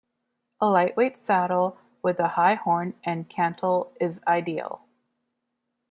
[0.59, 4.83] A lightweight saddle with a high horn and cantle is ideal.